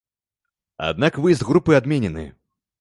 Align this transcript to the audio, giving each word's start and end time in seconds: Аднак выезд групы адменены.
Аднак 0.87 1.19
выезд 1.23 1.47
групы 1.53 1.79
адменены. 1.81 2.29